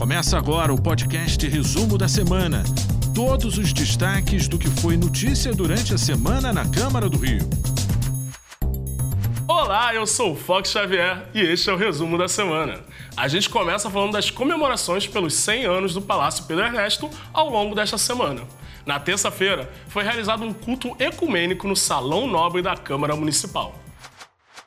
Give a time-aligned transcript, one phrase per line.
[0.00, 2.64] Começa agora o podcast Resumo da Semana.
[3.14, 7.46] Todos os destaques do que foi notícia durante a semana na Câmara do Rio.
[9.46, 12.80] Olá, eu sou o Fox Xavier e este é o Resumo da Semana.
[13.14, 17.74] A gente começa falando das comemorações pelos 100 anos do Palácio Pedro Ernesto ao longo
[17.74, 18.40] desta semana.
[18.86, 23.78] Na terça-feira, foi realizado um culto ecumênico no Salão Nobre da Câmara Municipal.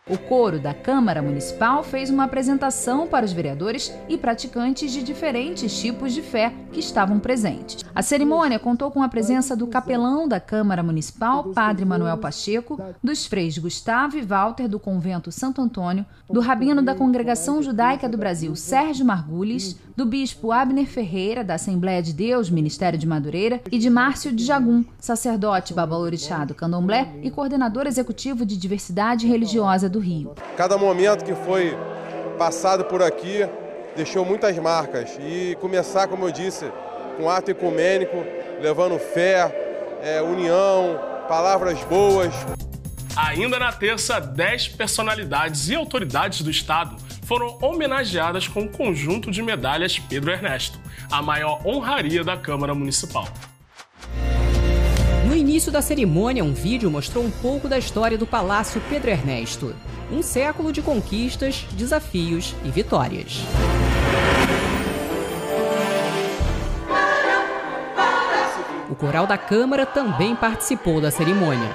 [0.10, 5.80] O coro da Câmara Municipal fez uma apresentação para os vereadores e praticantes de diferentes
[5.80, 7.86] tipos de fé que estavam presentes.
[7.96, 13.26] A cerimônia contou com a presença do capelão da Câmara Municipal, Padre Manuel Pacheco, dos
[13.26, 18.58] freis Gustavo e Walter do Convento Santo Antônio, do rabino da Congregação Judaica do Brasil,
[18.58, 23.90] Sérgio Margulis, do bispo Abner Ferreira, da Assembleia de Deus, Ministério de Madureira, e de
[23.90, 30.34] Márcio de Jagum, sacerdote babalorixá do Candomblé e coordenador executivo de diversidade religiosa do Rio.
[30.58, 31.78] Cada momento que foi
[32.38, 33.48] passado por aqui
[33.96, 36.70] deixou muitas marcas e começar, como eu disse,
[37.18, 38.18] com ato ecumênico,
[38.60, 42.34] levando fé, é, união, palavras boas.
[43.16, 49.42] Ainda na terça, 10 personalidades e autoridades do Estado foram homenageadas com um conjunto de
[49.42, 50.80] medalhas Pedro Ernesto,
[51.12, 53.28] a maior honraria da Câmara Municipal.
[55.54, 59.76] Início da cerimônia, um vídeo mostrou um pouco da história do Palácio Pedro Ernesto.
[60.12, 63.38] Um século de conquistas, desafios e vitórias.
[68.90, 71.70] O coral da Câmara também participou da cerimônia.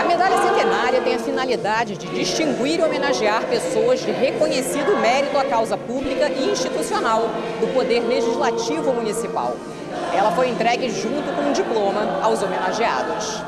[0.00, 5.44] A medalha centenária tem a finalidade de distinguir e homenagear pessoas de reconhecido mérito à
[5.44, 9.56] causa pública e institucional do Poder Legislativo Municipal.
[10.18, 13.40] Ela foi entregue junto com um diploma aos homenageados.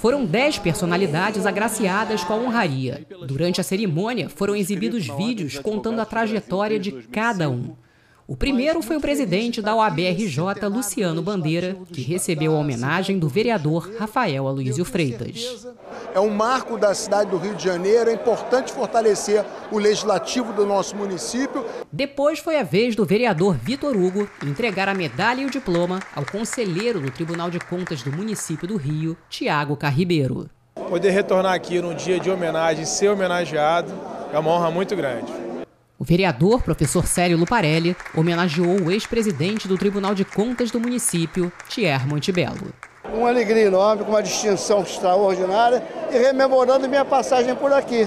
[0.00, 3.06] Foram dez personalidades agraciadas com a honraria.
[3.26, 7.76] Durante a cerimônia, foram exibidos vídeos contando a trajetória de cada um.
[8.26, 10.38] O primeiro foi o presidente da OAB-RJ,
[10.72, 15.66] Luciano Bandeira, que recebeu a homenagem do vereador Rafael Aloysio Freitas.
[16.14, 20.64] É um marco da cidade do Rio de Janeiro, é importante fortalecer o legislativo do
[20.64, 21.66] nosso município.
[21.92, 26.24] Depois foi a vez do vereador Vitor Hugo entregar a medalha e o diploma ao
[26.24, 30.48] conselheiro do Tribunal de Contas do município do Rio, Tiago Carribeiro.
[30.88, 33.92] Poder retornar aqui num dia de homenagem e ser homenageado
[34.32, 35.43] é uma honra muito grande.
[36.04, 42.06] O vereador, professor Célio Luparelli, homenageou o ex-presidente do Tribunal de Contas do município, Tier
[42.06, 42.74] Montebello.
[43.10, 45.82] Uma alegria enorme, com uma distinção extraordinária
[46.12, 48.06] e rememorando minha passagem por aqui.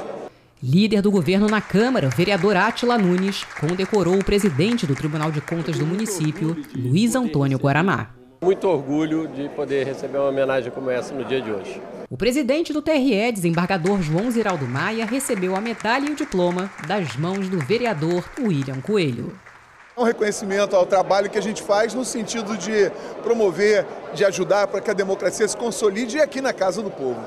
[0.61, 5.79] Líder do governo na Câmara, vereador Atila Nunes, condecorou o presidente do Tribunal de Contas
[5.79, 8.11] do município, Luiz Antônio Guaramá.
[8.43, 11.81] Muito orgulho de poder receber uma homenagem como essa no dia de hoje.
[12.09, 17.17] O presidente do TRE, desembargador João Ziraldo Maia, recebeu a medalha e o diploma das
[17.17, 19.37] mãos do vereador William Coelho.
[19.95, 22.89] É um reconhecimento ao trabalho que a gente faz no sentido de
[23.23, 27.21] promover, de ajudar para que a democracia se consolide aqui na Casa do Povo.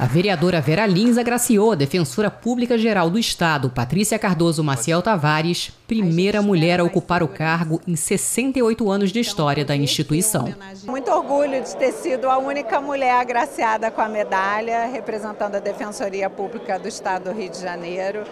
[0.00, 5.72] A vereadora Vera Lins agraciou a defensora pública geral do Estado, Patrícia Cardoso Maciel Tavares,
[5.86, 10.54] primeira mulher a ocupar o cargo em 68 anos de história da instituição.
[10.84, 16.30] Muito orgulho de ter sido a única mulher agraciada com a medalha, representando a Defensoria
[16.30, 18.24] Pública do Estado do Rio de Janeiro.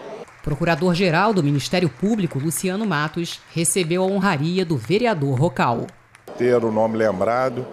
[0.43, 5.87] Procurador-geral do Ministério Público, Luciano Matos, recebeu a honraria do vereador Rocal.
[6.39, 7.67] Ter o nome lembrado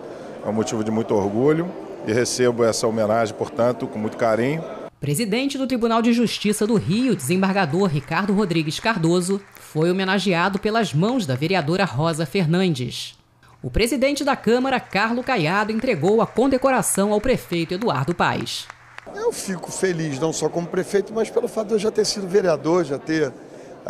[0.45, 4.63] é um motivo de muito orgulho e recebo essa homenagem, portanto, com muito carinho.
[4.99, 11.25] Presidente do Tribunal de Justiça do Rio, desembargador Ricardo Rodrigues Cardoso, foi homenageado pelas mãos
[11.25, 13.15] da vereadora Rosa Fernandes.
[13.61, 18.67] O presidente da Câmara, Carlo Caiado, entregou a condecoração ao prefeito Eduardo Paes.
[19.13, 22.27] Eu fico feliz, não só como prefeito, mas pelo fato de eu já ter sido
[22.27, 23.31] vereador, já ter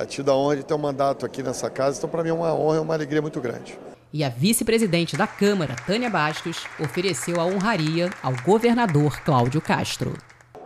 [0.08, 1.98] tido a honra de ter um mandato aqui nessa casa.
[1.98, 3.78] Então, para mim, é uma honra e uma alegria muito grande
[4.16, 10.14] e a vice-presidente da Câmara, Tânia Bastos, ofereceu a honraria ao governador Cláudio Castro.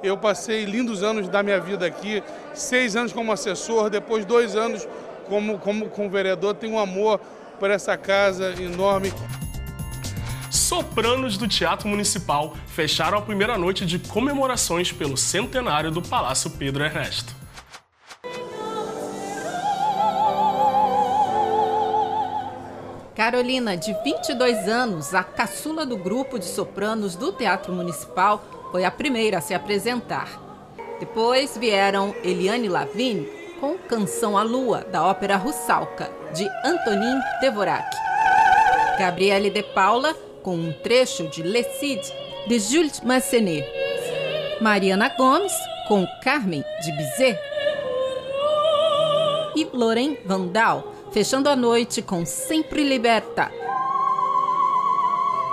[0.03, 2.21] Eu passei lindos anos da minha vida aqui,
[2.53, 4.87] seis anos como assessor, depois dois anos
[5.27, 6.53] como, como, como vereador.
[6.53, 7.19] Tenho um amor
[7.59, 9.11] por essa casa enorme.
[10.51, 16.83] Sopranos do Teatro Municipal fecharam a primeira noite de comemorações pelo centenário do Palácio Pedro
[16.83, 17.38] Ernesto.
[23.19, 28.91] Carolina, de 22 anos, a caçula do grupo de sopranos do Teatro Municipal, foi a
[28.91, 30.41] primeira a se apresentar.
[31.01, 33.27] Depois vieram Eliane Lavigne
[33.59, 37.93] com Canção à Lua, da ópera Russalka, de Antonin Dvorak.
[38.97, 42.01] Gabriele de Paula com um trecho de Le Cid,
[42.47, 43.67] de Jules Massenet.
[44.61, 45.53] Mariana Gomes
[45.89, 47.37] com Carmen, de Bizet.
[49.57, 53.51] e Loren Vandal, fechando a noite com Sempre Liberta.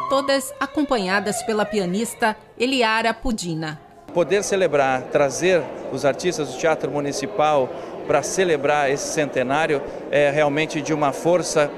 [0.09, 3.81] Todas acompanhadas pela pianista Eliara Pudina.
[4.13, 5.63] Poder celebrar, trazer
[5.93, 7.69] os artistas do Teatro Municipal
[8.07, 11.71] para celebrar esse centenário é realmente de uma força,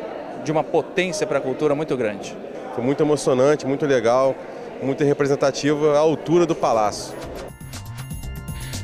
[0.45, 2.37] de uma potência para a cultura muito grande.
[2.75, 4.35] Foi muito emocionante, muito legal,
[4.83, 7.15] muito representativo à altura do palácio.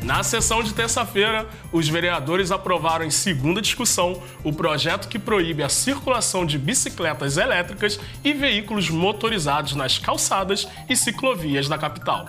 [0.04, 5.68] Na sessão de terça-feira, os vereadores aprovaram em segunda discussão o projeto que proíbe a
[5.70, 12.28] circulação de bicicletas elétricas e veículos motorizados nas calçadas e ciclovias da capital.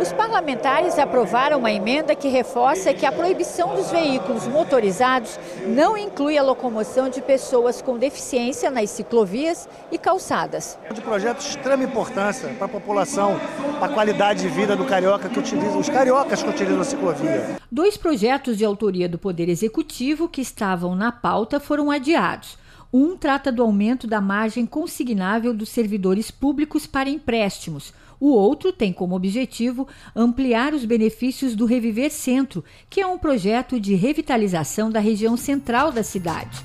[0.00, 6.38] Os parlamentares aprovaram uma emenda que reforça que a proibição dos veículos motorizados não inclui
[6.38, 10.78] a locomoção de pessoas com deficiência nas ciclovias e calçadas.
[10.90, 13.38] De projeto de extrema importância para a população,
[13.78, 17.56] para a qualidade de vida do carioca que utiliza, os cariocas que utilizam a ciclovia.
[17.70, 22.56] Dois projetos de autoria do Poder Executivo que estavam na pauta foram adiados.
[22.90, 27.92] Um trata do aumento da margem consignável dos servidores públicos para empréstimos.
[28.18, 33.78] O outro tem como objetivo ampliar os benefícios do Reviver Centro, que é um projeto
[33.80, 36.62] de revitalização da região central da cidade.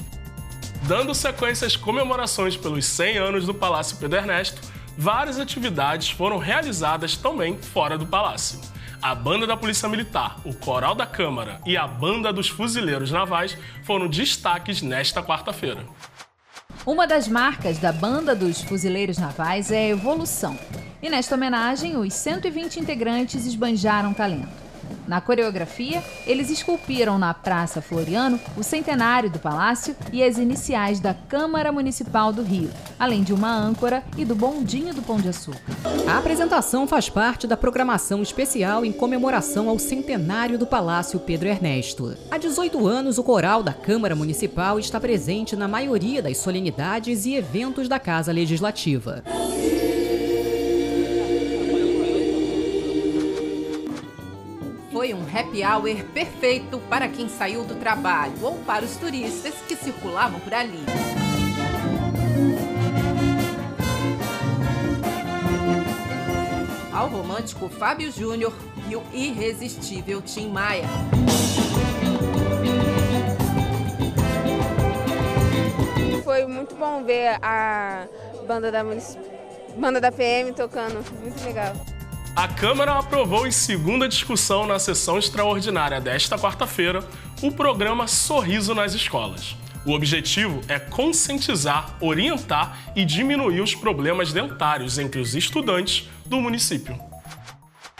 [0.88, 4.62] Dando sequência às comemorações pelos 100 anos do Palácio Pedro Ernesto,
[4.98, 8.60] várias atividades foram realizadas também fora do palácio.
[9.02, 13.58] A banda da Polícia Militar, o Coral da Câmara e a banda dos Fuzileiros Navais
[13.84, 15.86] foram destaques nesta quarta-feira.
[16.86, 20.58] Uma das marcas da banda dos Fuzileiros Navais é a evolução.
[21.02, 24.70] E nesta homenagem, os 120 integrantes esbanjaram talento.
[25.08, 31.16] Na coreografia, eles esculpiram na Praça Floriano o centenário do palácio e as iniciais da
[31.16, 32.70] Câmara Municipal do Rio,
[33.00, 35.60] além de uma âncora e do bondinho do Pão de Açúcar.
[36.08, 42.16] A apresentação faz parte da programação especial em comemoração ao centenário do Palácio Pedro Ernesto.
[42.30, 47.34] Há 18 anos, o coral da Câmara Municipal está presente na maioria das solenidades e
[47.34, 49.24] eventos da Casa Legislativa.
[55.10, 59.76] Foi um happy hour perfeito para quem saiu do trabalho ou para os turistas que
[59.76, 60.84] circulavam por ali.
[66.94, 68.54] Ao romântico Fábio Júnior
[68.88, 70.86] e o irresistível Tim Maia.
[76.24, 78.06] Foi muito bom ver a
[78.46, 78.84] banda da,
[79.76, 81.74] banda da PM tocando, muito legal.
[82.40, 87.06] A Câmara aprovou em segunda discussão na sessão extraordinária desta quarta-feira
[87.44, 89.58] o programa Sorriso nas Escolas.
[89.86, 96.98] O objetivo é conscientizar, orientar e diminuir os problemas dentários entre os estudantes do município.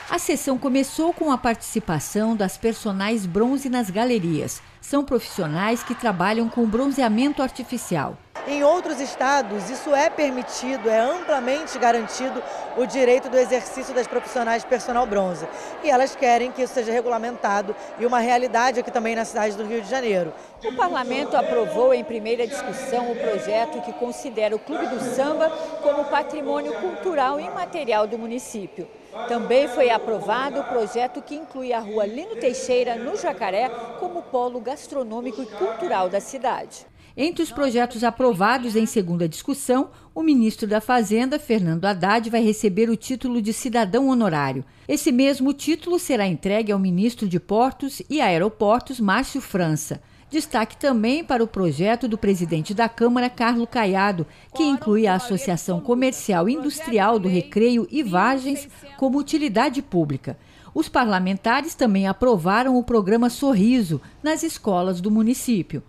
[0.10, 4.62] A sessão começou com a participação das personagens bronze nas galerias.
[4.80, 8.18] São profissionais que trabalham com bronzeamento artificial.
[8.50, 12.42] Em outros estados, isso é permitido, é amplamente garantido
[12.76, 15.48] o direito do exercício das profissionais de personal bronze.
[15.84, 19.64] E elas querem que isso seja regulamentado e uma realidade aqui também na cidade do
[19.64, 20.34] Rio de Janeiro.
[20.66, 25.52] O parlamento aprovou em primeira discussão o projeto que considera o Clube do Samba
[25.84, 28.88] como patrimônio cultural imaterial do município.
[29.28, 33.70] Também foi aprovado o projeto que inclui a rua Lino Teixeira, no Jacaré,
[34.00, 36.88] como polo gastronômico e cultural da cidade.
[37.22, 42.90] Entre os projetos aprovados em segunda discussão, o ministro da Fazenda, Fernando Haddad, vai receber
[42.90, 44.64] o título de cidadão honorário.
[44.88, 50.02] Esse mesmo título será entregue ao ministro de Portos e Aeroportos, Márcio França.
[50.30, 55.82] Destaque também para o projeto do presidente da Câmara, Carlos Caiado, que inclui a Associação
[55.82, 60.40] Comercial e Industrial do Recreio e Vargens como utilidade pública.
[60.74, 65.84] Os parlamentares também aprovaram o programa Sorriso nas escolas do município.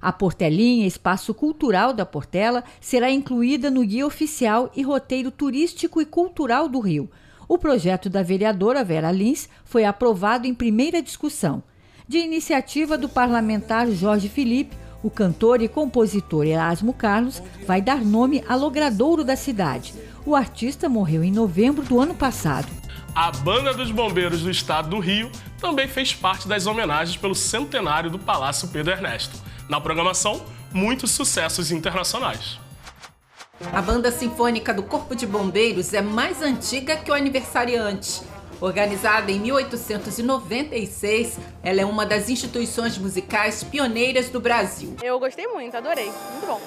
[0.00, 6.06] A Portelinha, espaço cultural da Portela, será incluída no guia oficial e roteiro turístico e
[6.06, 7.10] cultural do Rio.
[7.48, 11.62] O projeto da vereadora Vera Lins foi aprovado em primeira discussão.
[12.06, 18.42] De iniciativa do parlamentar Jorge Felipe, o cantor e compositor Erasmo Carlos vai dar nome
[18.48, 19.94] a logradouro da cidade.
[20.26, 22.68] O artista morreu em novembro do ano passado.
[23.14, 28.10] A Banda dos Bombeiros do Estado do Rio também fez parte das homenagens pelo centenário
[28.10, 29.47] do Palácio Pedro Ernesto.
[29.68, 32.58] Na programação, muitos sucessos internacionais.
[33.72, 38.22] A Banda Sinfônica do Corpo de Bombeiros é mais antiga que o aniversariante.
[38.60, 44.96] Organizada em 1896, ela é uma das instituições musicais pioneiras do Brasil.
[45.02, 46.10] Eu gostei muito, adorei.
[46.32, 46.60] Muito bom.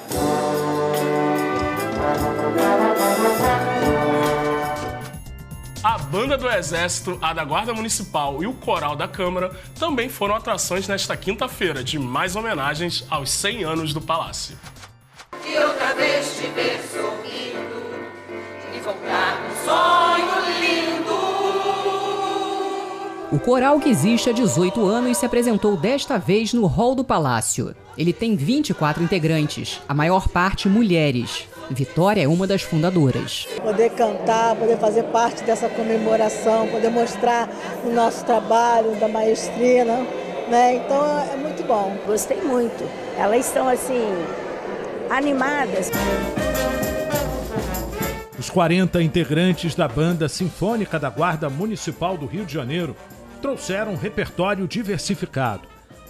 [5.84, 10.36] A Banda do Exército, a da Guarda Municipal e o Coral da Câmara também foram
[10.36, 14.56] atrações nesta quinta-feira de mais homenagens aos 100 anos do Palácio.
[15.44, 17.82] E outra vez te ver sorrindo
[18.76, 21.12] e voltar sonho lindo.
[23.32, 27.76] O coral que existe há 18 anos se apresentou desta vez no Hall do Palácio.
[27.98, 31.48] Ele tem 24 integrantes, a maior parte mulheres.
[31.74, 33.48] Vitória é uma das fundadoras.
[33.64, 37.50] Poder cantar, poder fazer parte dessa comemoração, poder mostrar
[37.86, 40.06] o nosso trabalho da maestrina,
[40.50, 40.76] né?
[40.76, 41.96] Então é muito bom.
[42.06, 42.84] Gostei muito.
[43.18, 44.04] Elas estão assim
[45.10, 45.90] animadas.
[48.38, 52.96] Os 40 integrantes da Banda Sinfônica da Guarda Municipal do Rio de Janeiro
[53.42, 55.68] trouxeram um repertório diversificado.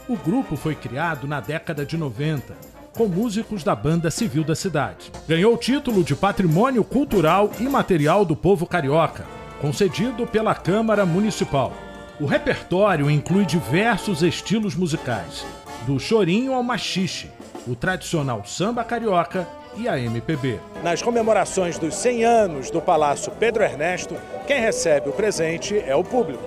[0.09, 5.11] O grupo foi criado na década de 90 com músicos da Banda Civil da cidade.
[5.27, 9.25] Ganhou o título de Patrimônio Cultural e Material do Povo Carioca,
[9.59, 11.73] concedido pela Câmara Municipal.
[12.19, 15.45] O repertório inclui diversos estilos musicais,
[15.87, 17.29] do chorinho ao machixe,
[17.67, 20.59] o tradicional samba carioca e a MPB.
[20.83, 26.03] Nas comemorações dos 100 anos do Palácio Pedro Ernesto, quem recebe o presente é o
[26.03, 26.43] público.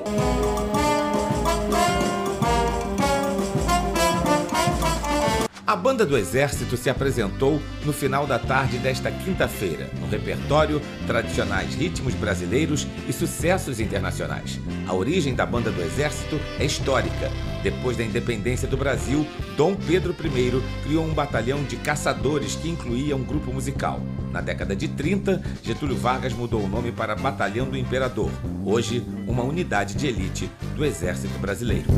[5.67, 11.75] A banda do Exército se apresentou no final da tarde desta quinta-feira, no repertório tradicionais
[11.75, 14.61] ritmos brasileiros e sucessos internacionais.
[14.87, 17.31] A origem da banda do Exército é histórica.
[17.63, 23.17] Depois da independência do Brasil, Dom Pedro I criou um batalhão de caçadores que incluía
[23.17, 24.03] um grupo musical.
[24.31, 28.31] Na década de 30, Getúlio Vargas mudou o nome para Batalhão do Imperador,
[28.67, 31.89] hoje uma unidade de elite do Exército Brasileiro.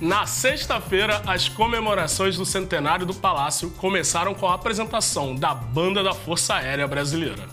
[0.00, 6.14] Na sexta-feira, as comemorações do centenário do Palácio começaram com a apresentação da Banda da
[6.14, 7.48] Força Aérea Brasileira.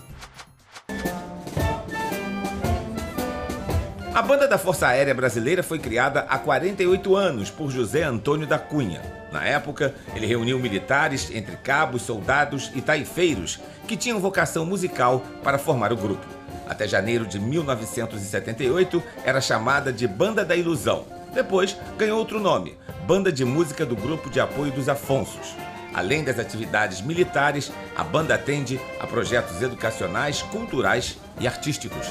[4.14, 8.58] A Banda da Força Aérea Brasileira foi criada há 48 anos por José Antônio da
[8.58, 9.02] Cunha.
[9.30, 15.58] Na época, ele reuniu militares, entre cabos, soldados e taifeiros que tinham vocação musical para
[15.58, 16.35] formar o grupo.
[16.68, 23.30] Até janeiro de 1978, era chamada de Banda da Ilusão depois ganhou outro nome, Banda
[23.30, 25.54] de Música do Grupo de Apoio dos Afonsos.
[25.92, 32.06] Além das atividades militares, a banda atende a projetos educacionais, culturais e artísticos.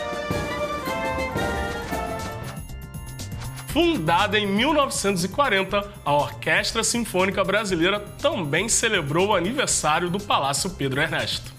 [3.68, 11.55] Fundada em 1940, a Orquestra Sinfônica Brasileira também celebrou o aniversário do Palácio Pedro Ernesto.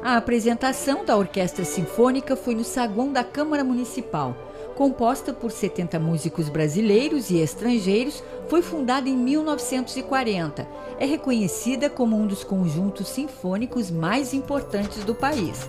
[0.00, 4.36] A apresentação da Orquestra Sinfônica foi no saguão da Câmara Municipal
[4.72, 10.66] composta por 70 músicos brasileiros e estrangeiros, foi fundada em 1940.
[10.98, 15.68] É reconhecida como um dos conjuntos sinfônicos mais importantes do país.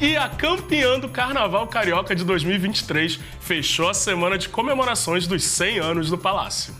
[0.00, 5.78] E a campeã do Carnaval Carioca de 2023 fechou a semana de comemorações dos 100
[5.78, 6.74] anos do Palácio.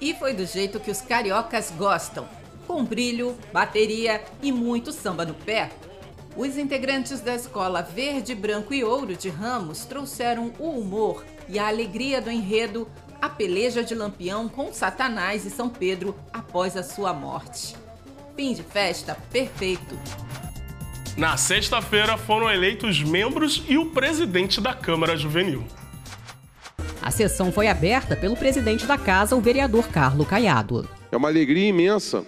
[0.00, 2.26] E foi do jeito que os cariocas gostam:
[2.66, 5.70] com brilho, bateria e muito samba no pé.
[6.36, 11.66] Os integrantes da escola Verde, Branco e Ouro de Ramos trouxeram o humor e a
[11.68, 12.86] alegria do enredo
[13.22, 17.74] A Peleja de Lampião com Satanás e São Pedro após a sua morte.
[18.36, 19.98] Fim de festa perfeito.
[21.16, 25.64] Na sexta-feira foram eleitos membros e o presidente da Câmara Juvenil.
[27.00, 30.86] A sessão foi aberta pelo presidente da casa, o vereador Carlo Caiado.
[31.10, 32.26] É uma alegria imensa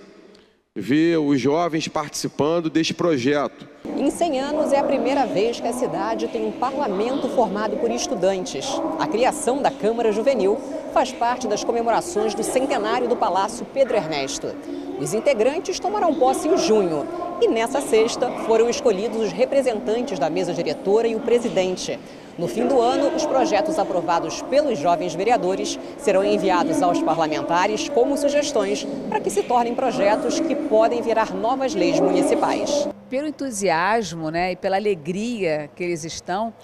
[0.79, 3.69] ver os jovens participando deste projeto.
[3.97, 7.91] Em 100 anos é a primeira vez que a cidade tem um parlamento formado por
[7.91, 8.67] estudantes.
[8.99, 10.57] A criação da Câmara Juvenil
[10.93, 14.55] faz parte das comemorações do centenário do Palácio Pedro Ernesto.
[15.01, 17.07] Os integrantes tomarão posse em junho
[17.41, 21.99] e nessa sexta foram escolhidos os representantes da mesa diretora e o presidente.
[22.39, 28.17] No fim do ano, os projetos aprovados pelos jovens vereadores serão enviados aos parlamentares como
[28.17, 32.89] sugestões para que se tornem projetos que podem virar novas leis municipais.
[33.11, 36.55] Pelo entusiasmo né, e pela alegria que eles estão,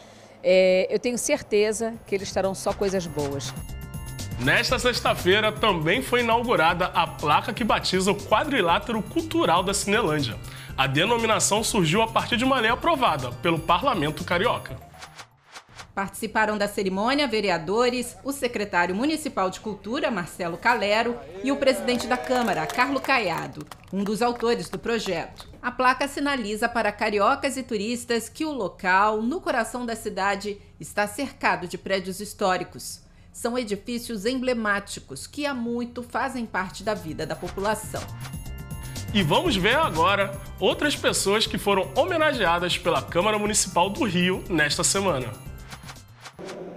[0.44, 3.52] é, eu tenho certeza que eles estarão só coisas boas.
[4.38, 10.36] Nesta sexta-feira também foi inaugurada a placa que batiza o quadrilátero cultural da Cinelândia.
[10.76, 14.76] A denominação surgiu a partir de uma lei aprovada pelo Parlamento Carioca.
[15.94, 22.16] Participaram da cerimônia vereadores, o secretário municipal de Cultura, Marcelo Calero, e o presidente da
[22.16, 25.48] Câmara, Carlo Caiado, um dos autores do projeto.
[25.62, 31.06] A placa sinaliza para cariocas e turistas que o local, no coração da cidade, está
[31.06, 33.00] cercado de prédios históricos.
[33.32, 38.02] São edifícios emblemáticos que há muito fazem parte da vida da população.
[39.12, 44.82] E vamos ver agora outras pessoas que foram homenageadas pela Câmara Municipal do Rio nesta
[44.82, 45.43] semana.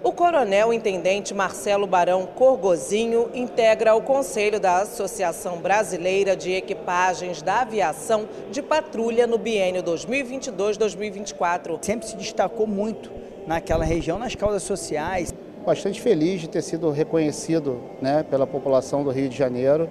[0.07, 7.59] O coronel intendente Marcelo Barão Corgozinho integra o conselho da Associação Brasileira de Equipagens da
[7.59, 11.79] Aviação de Patrulha no biênio 2022-2024.
[11.81, 13.11] Sempre se destacou muito
[13.45, 15.33] naquela região nas causas sociais.
[15.65, 19.89] Bastante feliz de ter sido reconhecido né, pela população do Rio de Janeiro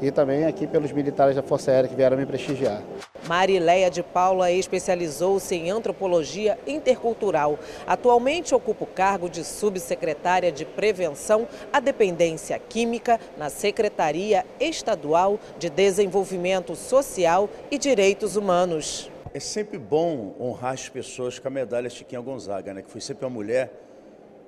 [0.00, 2.82] e também aqui pelos militares da Força Aérea que vieram me prestigiar.
[3.28, 7.58] Marileia de Paula especializou-se em antropologia intercultural.
[7.86, 15.68] Atualmente ocupa o cargo de subsecretária de Prevenção à Dependência Química na Secretaria Estadual de
[15.68, 19.10] Desenvolvimento Social e Direitos Humanos.
[19.34, 22.80] É sempre bom honrar as pessoas com a medalha Chiquinha Gonzaga, né?
[22.80, 23.70] que foi sempre uma mulher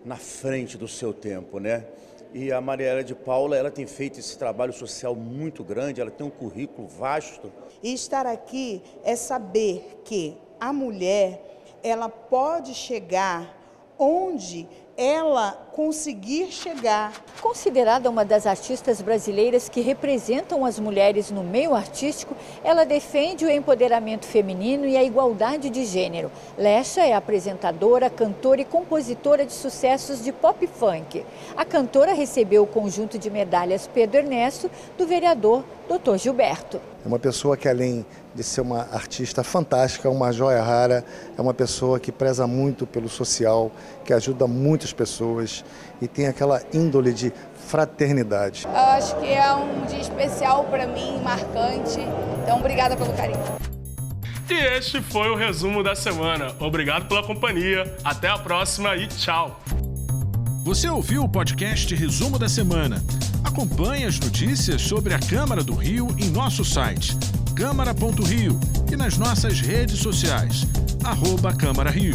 [0.02, 1.84] na frente do seu tempo, né?
[2.32, 6.24] E a Mariela de Paula, ela tem feito esse trabalho social muito grande, ela tem
[6.24, 7.52] um currículo vasto.
[7.82, 13.56] E estar aqui é saber que a mulher, ela pode chegar
[13.98, 17.12] onde ela conseguir chegar.
[17.40, 23.50] Considerada uma das artistas brasileiras que representam as mulheres no meio artístico, ela defende o
[23.50, 26.30] empoderamento feminino e a igualdade de gênero.
[26.58, 31.24] Lecha é apresentadora, cantora e compositora de sucessos de pop funk.
[31.56, 36.16] A cantora recebeu o conjunto de medalhas Pedro Ernesto do vereador Dr.
[36.16, 36.80] Gilberto.
[37.04, 41.04] É uma pessoa que, além de ser uma artista fantástica, uma joia rara,
[41.36, 43.72] é uma pessoa que preza muito pelo social,
[44.04, 45.59] que ajuda muitas pessoas
[46.00, 47.32] e tem aquela índole de
[47.68, 48.66] fraternidade.
[48.66, 52.00] Eu acho que é um dia especial para mim, marcante.
[52.42, 53.42] Então, obrigada pelo carinho.
[54.48, 56.54] E este foi o resumo da semana.
[56.58, 57.96] Obrigado pela companhia.
[58.02, 59.60] Até a próxima e tchau.
[60.64, 63.02] Você ouviu o podcast Resumo da Semana?
[63.44, 67.16] Acompanhe as notícias sobre a Câmara do Rio em nosso site
[67.60, 68.58] câmara.rio
[68.90, 70.64] e nas nossas redes sociais,
[71.04, 72.14] arroba Câmara Rio.